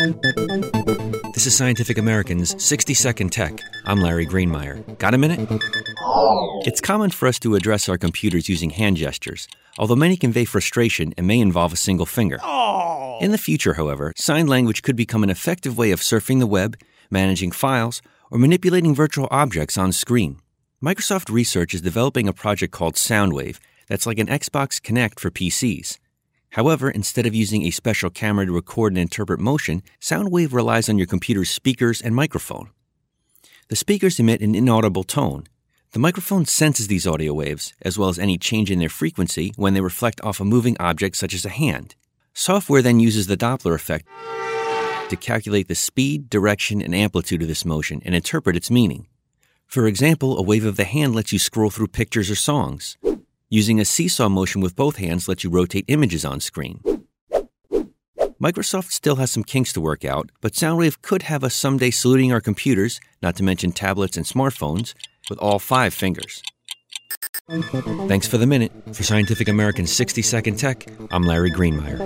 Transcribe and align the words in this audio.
This 0.00 1.46
is 1.46 1.54
Scientific 1.54 1.98
American's 1.98 2.62
60 2.62 2.94
Second 2.94 3.32
Tech. 3.32 3.60
I'm 3.84 4.00
Larry 4.00 4.26
Greenemeier. 4.26 4.96
Got 4.96 5.12
a 5.12 5.18
minute? 5.18 5.46
It's 6.66 6.80
common 6.80 7.10
for 7.10 7.28
us 7.28 7.38
to 7.40 7.54
address 7.54 7.86
our 7.86 7.98
computers 7.98 8.48
using 8.48 8.70
hand 8.70 8.96
gestures, 8.96 9.46
although 9.78 9.96
many 9.96 10.16
convey 10.16 10.46
frustration 10.46 11.12
and 11.18 11.26
may 11.26 11.38
involve 11.38 11.74
a 11.74 11.76
single 11.76 12.06
finger. 12.06 12.38
In 13.20 13.30
the 13.30 13.36
future, 13.36 13.74
however, 13.74 14.14
sign 14.16 14.46
language 14.46 14.80
could 14.80 14.96
become 14.96 15.22
an 15.22 15.28
effective 15.28 15.76
way 15.76 15.90
of 15.90 16.00
surfing 16.00 16.38
the 16.38 16.46
web, 16.46 16.78
managing 17.10 17.50
files, 17.50 18.00
or 18.30 18.38
manipulating 18.38 18.94
virtual 18.94 19.28
objects 19.30 19.76
on 19.76 19.92
screen. 19.92 20.38
Microsoft 20.82 21.30
Research 21.30 21.74
is 21.74 21.82
developing 21.82 22.26
a 22.26 22.32
project 22.32 22.72
called 22.72 22.94
Soundwave 22.94 23.58
that's 23.86 24.06
like 24.06 24.18
an 24.18 24.28
Xbox 24.28 24.80
Kinect 24.80 25.20
for 25.20 25.30
PCs. 25.30 25.98
However, 26.50 26.90
instead 26.90 27.26
of 27.26 27.34
using 27.34 27.62
a 27.62 27.70
special 27.70 28.10
camera 28.10 28.46
to 28.46 28.52
record 28.52 28.92
and 28.92 28.98
interpret 28.98 29.40
motion, 29.40 29.82
Soundwave 30.00 30.52
relies 30.52 30.88
on 30.88 30.98
your 30.98 31.06
computer's 31.06 31.50
speakers 31.50 32.00
and 32.00 32.14
microphone. 32.14 32.70
The 33.68 33.76
speakers 33.76 34.18
emit 34.18 34.40
an 34.40 34.54
inaudible 34.54 35.04
tone. 35.04 35.44
The 35.92 36.00
microphone 36.00 36.44
senses 36.46 36.88
these 36.88 37.06
audio 37.06 37.32
waves, 37.32 37.74
as 37.82 37.98
well 37.98 38.08
as 38.08 38.18
any 38.18 38.36
change 38.36 38.70
in 38.70 38.80
their 38.80 38.88
frequency, 38.88 39.52
when 39.56 39.74
they 39.74 39.80
reflect 39.80 40.20
off 40.22 40.40
a 40.40 40.44
moving 40.44 40.76
object 40.80 41.16
such 41.16 41.34
as 41.34 41.44
a 41.44 41.50
hand. 41.50 41.94
Software 42.32 42.82
then 42.82 43.00
uses 43.00 43.26
the 43.26 43.36
Doppler 43.36 43.74
effect 43.74 44.06
to 45.08 45.16
calculate 45.16 45.66
the 45.66 45.74
speed, 45.74 46.30
direction, 46.30 46.80
and 46.80 46.94
amplitude 46.94 47.42
of 47.42 47.48
this 47.48 47.64
motion 47.64 48.00
and 48.04 48.14
interpret 48.14 48.56
its 48.56 48.70
meaning. 48.70 49.06
For 49.66 49.86
example, 49.86 50.38
a 50.38 50.42
wave 50.42 50.64
of 50.64 50.76
the 50.76 50.84
hand 50.84 51.14
lets 51.14 51.32
you 51.32 51.38
scroll 51.38 51.70
through 51.70 51.88
pictures 51.88 52.30
or 52.30 52.36
songs. 52.36 52.96
Using 53.52 53.80
a 53.80 53.84
seesaw 53.84 54.28
motion 54.28 54.60
with 54.60 54.76
both 54.76 54.94
hands 54.98 55.26
lets 55.26 55.42
you 55.42 55.50
rotate 55.50 55.84
images 55.88 56.24
on 56.24 56.38
screen. 56.38 56.80
Microsoft 58.40 58.92
still 58.92 59.16
has 59.16 59.32
some 59.32 59.42
kinks 59.42 59.72
to 59.72 59.80
work 59.80 60.04
out, 60.04 60.30
but 60.40 60.52
Soundwave 60.52 61.02
could 61.02 61.22
have 61.22 61.42
us 61.42 61.52
someday 61.52 61.90
saluting 61.90 62.32
our 62.32 62.40
computers, 62.40 63.00
not 63.20 63.34
to 63.36 63.42
mention 63.42 63.72
tablets 63.72 64.16
and 64.16 64.24
smartphones, 64.24 64.94
with 65.28 65.40
all 65.40 65.58
five 65.58 65.92
fingers. 65.92 66.44
Thanks 68.06 68.28
for 68.28 68.38
the 68.38 68.46
minute. 68.46 68.70
For 68.92 69.02
Scientific 69.02 69.48
American 69.48 69.84
60 69.84 70.22
Second 70.22 70.56
Tech, 70.56 70.86
I'm 71.10 71.24
Larry 71.24 71.50
Greenemeier. 71.50 71.98